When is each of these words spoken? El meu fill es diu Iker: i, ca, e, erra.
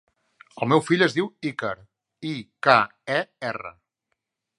El 0.65 0.69
meu 0.71 0.79
fill 0.85 1.05
es 1.07 1.17
diu 1.17 1.27
Iker: 1.49 1.73
i, 2.31 2.31
ca, 2.69 2.79
e, 3.17 3.21
erra. 3.51 3.75